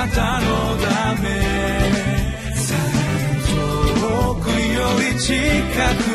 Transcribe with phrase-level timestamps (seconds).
[0.00, 0.46] なたの
[0.78, 1.28] ため。
[4.00, 5.34] 遠くより近
[6.04, 6.09] く。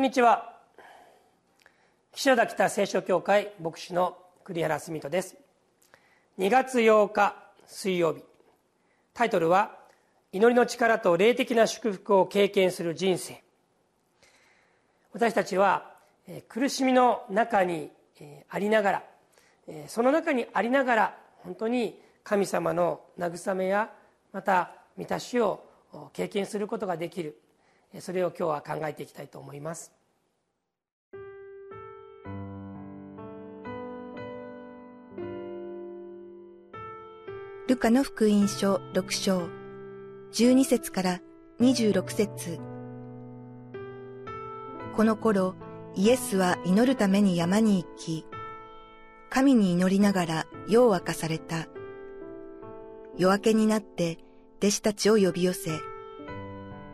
[0.00, 0.54] こんにちは。
[2.12, 5.36] 岸田北聖書協会牧師の栗原澄人です。
[6.38, 7.36] 2月8日
[7.66, 8.22] 水曜日。
[9.12, 9.76] タイトルは
[10.32, 13.42] 祈りの力と霊的な祝福を経験する人生。
[15.12, 15.92] 私たちは
[16.48, 17.90] 苦しみの中に
[18.48, 19.02] ありながら
[19.86, 23.90] その中にありながら本当に神様の慰めや
[24.32, 25.62] また満たしを
[26.14, 27.38] 経験することができる。
[27.98, 29.90] それを今日は考えていきたいと思います。
[37.70, 39.48] ルカの福音書6章。
[40.32, 41.20] 12節から
[41.60, 42.58] 26節。
[44.96, 45.54] この頃
[45.94, 48.26] イエスは祈るために山に行き
[49.28, 51.68] 神に祈りながら夜を明かされた。
[53.16, 54.18] 夜明けになって
[54.58, 55.70] 弟子たちを呼び寄せ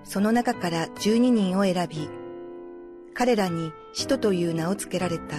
[0.05, 2.06] その中から十二人を選び、
[3.14, 5.36] 彼らに使徒という名を付けられた。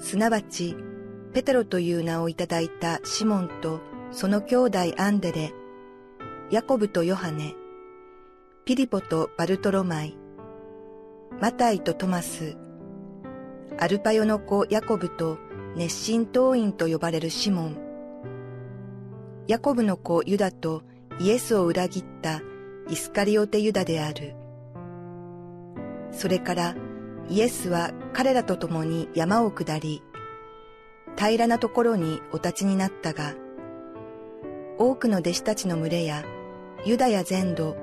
[0.00, 0.74] すなわち、
[1.38, 3.78] ペテロという名をいただいたシモンと
[4.10, 5.52] その兄弟アンデレ、
[6.50, 7.54] ヤコブとヨハネ、
[8.64, 10.18] ピリポとバルトロマイ、
[11.40, 12.56] マタイとトマス、
[13.78, 15.38] アルパヨの子ヤコブと
[15.76, 17.76] 熱心党員と呼ばれるシモン、
[19.46, 20.82] ヤコブの子ユダと
[21.20, 22.42] イエスを裏切った
[22.90, 24.34] イスカリオテユダである。
[26.10, 26.74] それから
[27.30, 30.02] イエスは彼らと共に山を下り、
[31.18, 33.34] 平らなところにお立ちになったが、
[34.78, 36.24] 多くの弟子たちの群れや、
[36.84, 37.76] ユダヤ全土、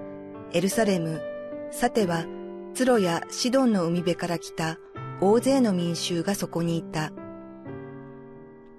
[0.54, 1.22] エルサレム、
[1.70, 2.26] さては、
[2.74, 4.78] ツロやシドンの海辺から来た
[5.20, 7.12] 大勢の民衆がそこにいた。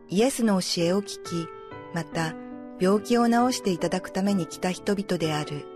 [0.08, 1.48] イエスの教えを聞き、
[1.92, 2.34] また
[2.80, 5.66] 病気を治していただくために来た人々である。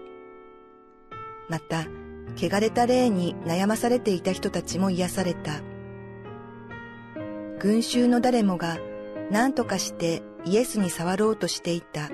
[1.51, 1.85] また、
[2.35, 5.61] 汚れた霊に悩まされていた人たちも癒された。
[7.61, 8.79] 群衆の誰もが
[9.31, 12.09] 何とかしてイエスに触ろうとしていた。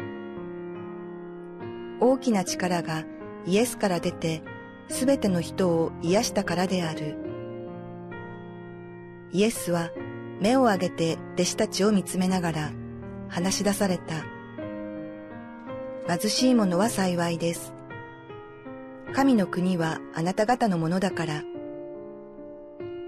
[2.01, 3.05] 大きな力が
[3.47, 4.43] イエスから出て
[4.89, 7.17] すべての人を癒したからである。
[9.31, 9.93] イエスは
[10.41, 12.73] 目を上げて弟子たちを見つめながら
[13.29, 14.25] 話し出された。
[16.09, 17.73] 貧しい者は幸いです。
[19.13, 21.45] 神の国はあなた方のものだから。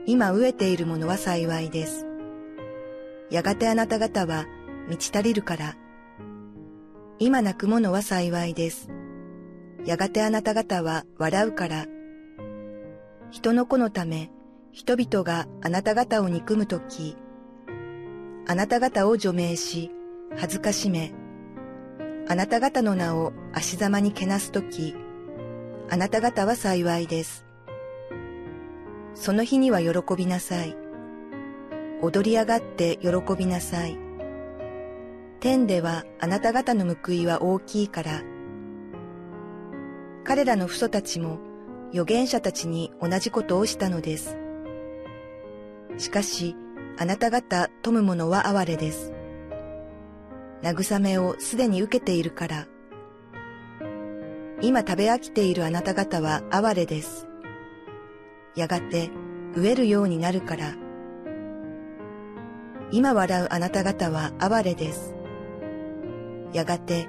[0.06, 2.07] 今飢えている者は幸いです。
[3.30, 4.46] やがてあなた方は
[4.88, 5.76] 満ち足りるから。
[7.18, 8.88] 今泣く者は幸いです。
[9.84, 11.86] やがてあなた方は笑うから。
[13.30, 14.30] 人の子のため、
[14.72, 17.16] 人々があなた方を憎むとき、
[18.46, 19.90] あなた方を除名し、
[20.36, 21.12] 恥ずかしめ、
[22.28, 24.94] あなた方の名を足ざまにけなすとき、
[25.90, 27.44] あなた方は幸いです。
[29.14, 30.87] その日には喜びなさい。
[32.00, 33.98] 踊り上がって喜びなさい。
[35.40, 38.22] 天ではあなた方の報いは大きいから。
[40.24, 41.38] 彼らの父祖たちも
[41.90, 44.36] 預言者たちに同じことをしたのです。
[45.96, 46.54] しかし、
[46.98, 49.12] あなた方富む者は哀れです。
[50.62, 52.66] 慰めをすでに受けているから。
[54.60, 57.28] 今食べ飽きているあなた方は哀れです。
[58.54, 59.10] やがて
[59.54, 60.87] 飢えるようになるから。
[62.90, 65.14] 今笑うあなた方は哀れです。
[66.54, 67.06] やがて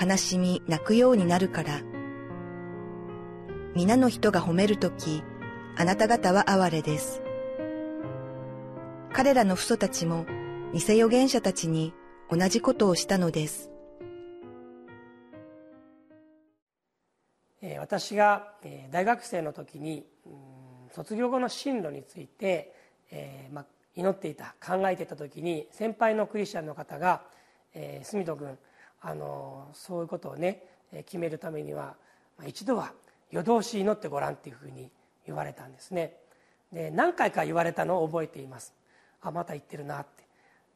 [0.00, 1.82] 悲しみ泣くようになるから。
[3.76, 5.22] 皆の人が褒めるとき、
[5.76, 7.22] あなた方は哀れです。
[9.12, 10.26] 彼らの父祖たちも
[10.72, 11.94] 偽預言者たちに
[12.28, 13.70] 同じことをしたのです。
[17.78, 18.54] 私が
[18.90, 20.06] 大学生の時に
[20.90, 22.74] 卒業後の進路について
[23.12, 27.22] えーまあ祈っていた考えていた時に先輩のクリスチャンの方が
[27.74, 28.58] 「住人君
[29.00, 30.62] あのそういうことをね
[31.06, 31.96] 決めるためには
[32.46, 32.92] 一度は
[33.30, 34.90] 夜通し祈ってごらん」っていうふうに
[35.26, 36.16] 言われたんですね。
[36.72, 38.74] で何回か言われたのを覚えています。
[39.22, 40.24] あまた言ってるなって。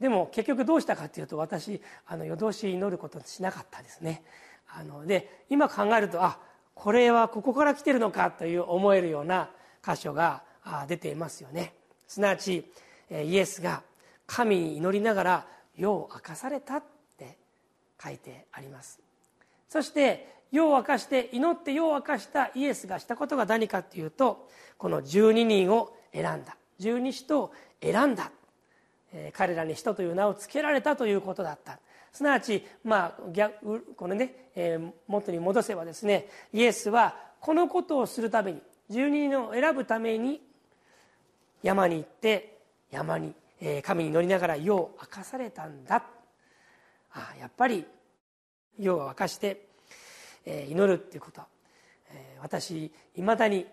[0.01, 4.25] でも結局どうしたかっていうと私あの夜通し祈ることしなかったですね。
[4.69, 6.39] あので今考えるとあ
[6.75, 9.51] これはここから来てるのかという思えるような
[9.87, 10.43] 箇所が
[10.89, 11.75] 出ていますよね。
[12.09, 12.71] すなわち
[13.11, 13.83] イエスが
[14.27, 15.47] 神に祈りながら
[15.77, 16.83] 世を明かされたっ
[17.19, 17.37] て
[18.03, 19.01] 書いてあります。
[19.69, 24.49] そして世を明かして祈って世を明かしたイエスがしたことが何かっていうと
[24.79, 26.57] この12人を選んだ。
[26.79, 28.31] 十二使徒を選んだ、
[29.33, 31.79] 彼らに使徒という名を付けられたということだった。
[32.15, 40.41] すなわち、まあ、逆このね、えー、元に戻せばですねイエスはこのことをするために12人を選ぶために
[41.63, 42.54] 山に行って
[42.95, 43.35] 山に、
[43.83, 46.05] 神に乗りながら世を明かされたんだ。
[47.13, 47.85] あやっぱり
[48.79, 49.69] 世を明かして、
[50.47, 51.43] 祈るっていうこと、
[52.11, 53.67] え、私いまだに、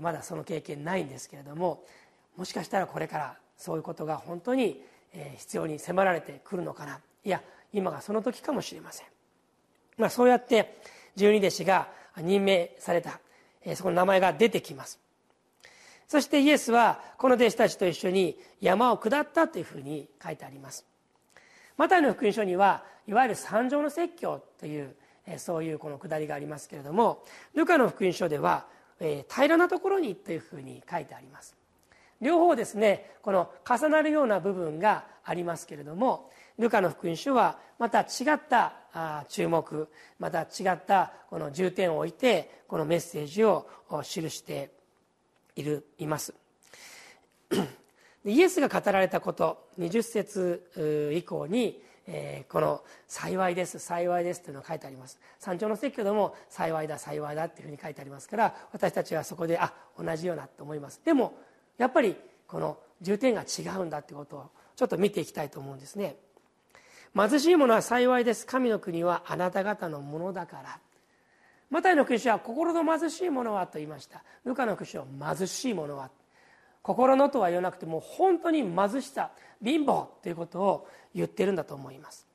[0.00, 1.84] まだその経験ないんですけれども
[2.36, 4.82] もしかしたらこれからそういうことが本当に
[5.36, 7.00] 必要に迫られてくるのかな。
[7.24, 9.06] いや今がその時かもしれません、
[9.96, 10.78] まあ、そうやって
[11.16, 13.20] 十二弟子が任命された
[13.76, 14.98] そこの名前が出てきます。
[16.12, 20.84] そしてイエスはこの弟子たちと一緒に山を下ったというふうに書いてあります。
[21.78, 24.94] マタイの福音書にはいわゆる三条の説教という
[25.38, 27.24] そういうこの下りがありますけれども
[27.54, 28.66] ルカの福音書では
[28.98, 31.56] 平らなところにというふうに書いてあります。
[32.20, 38.04] 両方ですねこの重なるような部分がありますけれどもルカの福音書はまた違
[38.36, 38.74] った
[39.30, 39.88] 注目
[40.18, 43.66] また違ったこの重点を置いてこのメッセージを
[44.02, 44.81] 記して
[45.56, 46.34] いるいます。
[48.24, 55.18] イエスが語られたこと20節以降にえー、この「幸いです幸いです」というのが書いてあります。
[55.38, 61.00] 山頂の説教でも「幸いだ幸いだ」っていうふうに書いてありますから私たちはそこであ同じようなと思います。
[61.04, 61.34] でも
[61.78, 62.16] やっぱり
[62.46, 66.16] この重点が違うんだってことをちょっと見ていきたいと思うんですね。
[67.14, 68.46] 貧しい者は幸いです。
[68.46, 70.80] 神の国はあなた方のものだから。
[71.72, 74.22] マタイの福音書は心の貧しい者はと言いました。
[74.44, 76.10] ルカの福音書は貧しい者は。
[76.82, 79.30] 心のとは言わなくても本当に貧しさ
[79.64, 82.26] 貧乏ということを言ってるんだと思います。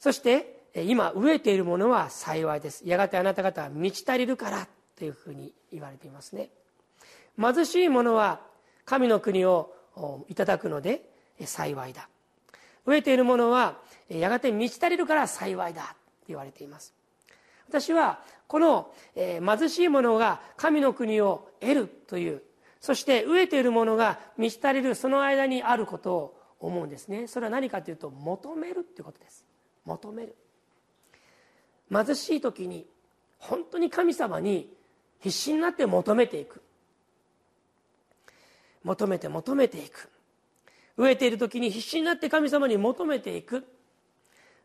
[0.00, 2.82] そして今飢えているものは幸いです。
[2.84, 4.66] やがてあなた方は満ち足りるから
[4.96, 6.50] というふうに言われていますね。
[7.40, 8.40] 貧しい者は
[8.84, 9.72] 神の国を
[10.28, 11.08] いただくので
[11.44, 12.08] 幸いだ。
[12.84, 13.78] 飢えている者は
[14.08, 15.94] やがて満ち足りるから幸いだ。
[16.28, 16.94] 言われています。
[17.68, 22.42] 私はこの、え貧しい者が神の国を得るという
[22.80, 27.26] そして飢えている者が満ち足りるその間にあることを思うんですね。
[27.28, 29.44] それは何かというと求めるということです。
[29.84, 30.36] 求める。
[31.90, 32.86] 貧しい時に
[33.38, 34.72] 本当に神様に
[35.20, 36.62] 必死になって求めていく。
[38.84, 40.08] 求めて求めていく。
[40.96, 43.66] 飢えている時に必死になって神様に求めていく。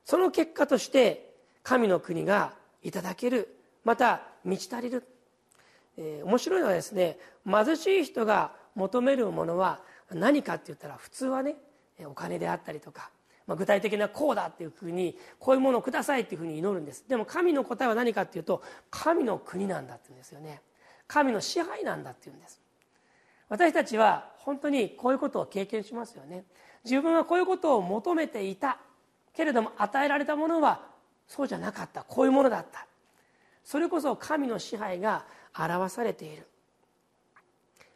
[0.05, 1.32] その結果として
[1.63, 5.03] 神の国がいただけるまた満ち足りる、
[5.97, 7.17] えー、面白いのはですね
[7.49, 9.79] 貧しい人が求めるものは
[10.11, 11.55] 何かって言ったら普通はね
[12.05, 13.09] お金であったりとか、
[13.47, 17.05] まあ、具体的なこうだっていうふうにこういうものをくださいっていうふうに祈るんです。
[17.07, 20.61] でも神の答えは何かっていうと神の国なんだって言うんですよね。
[21.07, 22.59] 神の支配なんだって言うんです。
[23.49, 26.43] 私たちは本当にこういうことを経験しますよね。
[26.83, 28.79] 自分はこういうことを求めていた。
[29.33, 30.92] けれども与えられたものは
[31.27, 32.03] そうじゃなかった。
[32.03, 32.85] こういうものだった。
[33.63, 35.25] それこそ神の支配が
[35.57, 36.47] 表されている。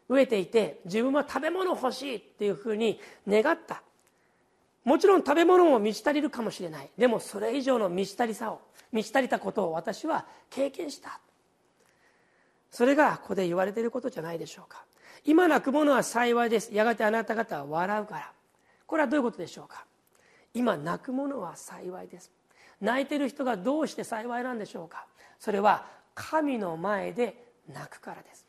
[0.09, 3.81] 飢えていて自分は食べ物欲しいっていうふうに願った。
[4.85, 6.89] もちろん食べ物も満ち足りるかもしれない。
[6.97, 11.19] でもそれ以上の満ち足りさを満ち足りたことを私は経験した。
[12.71, 14.85] それがここで言われていることじゃないでしょうか。
[15.25, 16.73] 今泣く者は幸いです。
[16.73, 18.31] やがてあなた方は笑うから。
[18.85, 19.85] これはどういうことでしょうか。
[20.53, 22.31] 今泣く者は幸いです。
[22.81, 25.05] 泣いてる人がどうして幸いなんでしょうか？
[25.39, 28.45] それは神の前で泣くからです、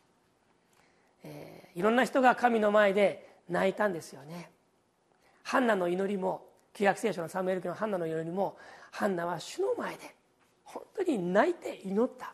[1.24, 4.50] えー、いろんな人が神の前で泣いたんですよね。
[5.42, 8.56] ハンナの祈りも旧約聖書のサムエル家のハンナの祈りも
[8.90, 10.14] ハンナは主の前で
[10.64, 12.32] 本当に泣いて祈った。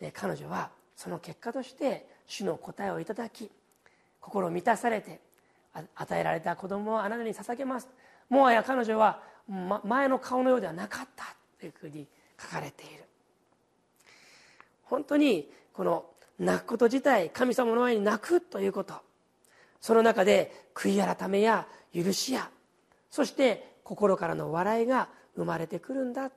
[0.00, 3.50] で彼女はその結果として主の答えをいただき
[4.20, 5.20] 心満たされて
[5.94, 7.88] 与えられた子供をあなたに捧げます。
[8.28, 11.24] もはや彼女は前の顔のようではなかった
[11.58, 12.06] というふうに
[12.40, 13.04] 書かれている。
[14.84, 16.06] 本当にこの
[16.38, 18.94] 泣くこと自体神様の前に泣くということ。
[19.80, 22.50] その中で悔い改めや許しや。
[23.10, 26.30] そして心からの笑いが生まれてくるんだ。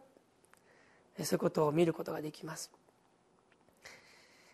[1.24, 2.72] そういうことを見ることができます。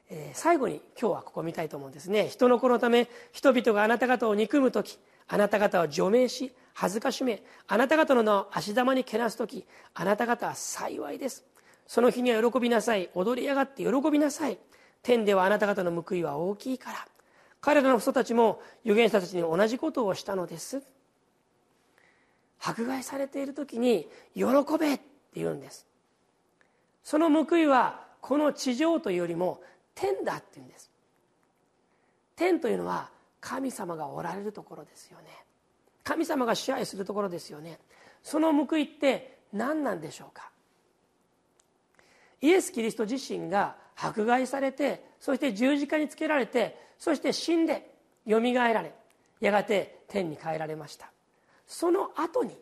[0.09, 2.27] え、最後に今日はここ見たいと思うんですね。
[2.27, 11.43] 人の子のため人々があなた方を憎む時あなた方は除名し恥ずかしめあなた方の名を足玉にけなす時あなた方は幸いです。
[11.87, 13.09] その日には喜びなさい。
[13.15, 14.57] 踊り上がって喜びなさい。
[15.01, 17.07] 天ではあなた方の報いは大きいから。
[17.61, 20.83] 彼らの人たちも預言者たちに同じことをしたのです。
[22.59, 24.43] 迫害されている時に喜
[24.79, 25.03] べって
[25.35, 25.87] 言うんです。
[27.03, 29.61] その報いはこの地上というよりも
[29.95, 30.91] 天だって言うんです。
[32.35, 33.09] 天というのは
[33.39, 35.25] 神様がおられるところですよね。
[36.03, 37.79] 神様が支配するところですよね。
[38.21, 40.51] その報いって何なんでしょうか？
[42.41, 47.89] イエス・キリスト自身が迫害されてそして十字架につけられてそして死んで
[48.25, 48.93] よみがえられ
[49.39, 51.09] やがて天に帰られました。
[51.65, 52.57] その後に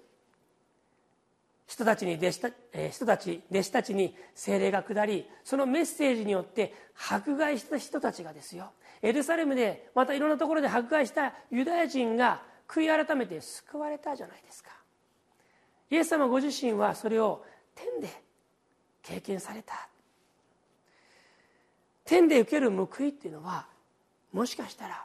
[1.73, 2.49] 人たちに弟子た
[2.91, 6.71] 人たち弟子たちに精霊が下りそのメッセージによって
[7.09, 8.71] 迫害した人たちがですよ。
[9.01, 14.69] エルサレムでまたいろんなところで迫害したユダヤ人が悔い改めて救われたじゃないですか。
[15.89, 18.07] イエス様ご自身はそれを天で
[19.01, 19.89] 経験された。
[22.05, 23.65] 天で受ける報いっていうのは
[24.31, 25.03] もしかしたら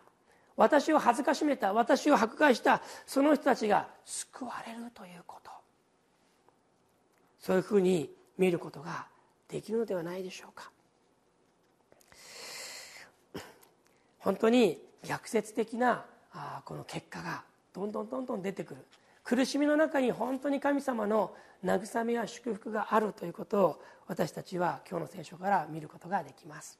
[0.54, 5.50] 私を恥ずかしめた私を迫害したその人たちが救われるということ。
[7.40, 9.06] そういうふうに見ることが
[9.48, 10.70] できるのではないでしょうか。
[14.18, 16.04] 本当に逆説的な
[16.64, 18.84] この結果がどんどんどんどん出てくる。
[19.24, 26.78] 苦しみの中に本当に神様の慰めや祝福があるということを私たちは今日の聖書から見ることができます。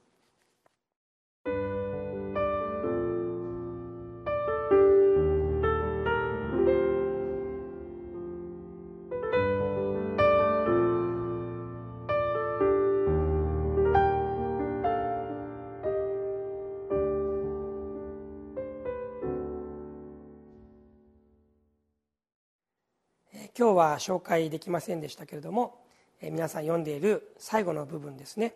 [23.57, 25.78] 今日は紹介できませんでしたけれども、
[26.21, 28.55] え皆さん読んでいる最後の部分ですね、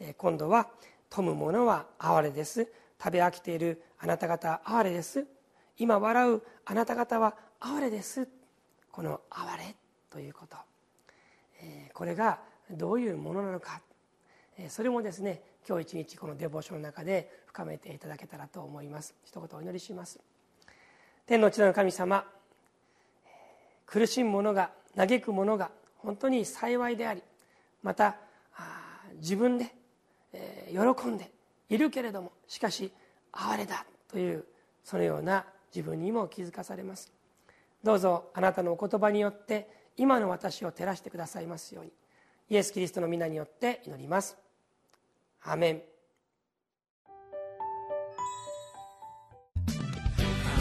[0.00, 0.68] え今度は
[1.08, 2.68] 「富む者は哀れです」
[3.02, 5.26] 「食べ飽きているあなた方哀れです」
[5.78, 8.28] 「今笑うあなた方は哀れです」
[8.90, 9.76] この「哀れ」
[10.10, 10.56] ということ、
[11.62, 12.40] えこれが
[12.70, 13.80] どういうものなのか、
[14.58, 19.14] えそれもですね今日一日このデボーションの中で深めていただけたらと思います。
[19.24, 20.20] 一言お祈りします。
[21.26, 22.24] 天の地の神様
[23.86, 27.22] 苦しむ者が嘆く者が本当に幸いであり
[27.82, 28.16] また
[29.20, 29.72] 自分で、
[30.70, 31.30] 喜んで
[31.68, 32.92] いるけれどもしかし
[33.32, 34.44] 哀れだという
[34.84, 37.12] そのような自分にも気づかされます。
[37.82, 41.92] どうぞあなたのお言葉によって今の私を照らしてくださいますように。
[42.48, 44.36] イエス・キリストの皆によって祈ります。
[45.42, 45.82] アメン。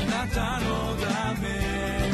[0.02, 2.05] あなたのため。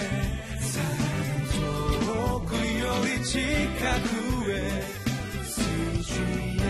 [3.24, 4.82] 시카고의
[5.44, 6.61] 수준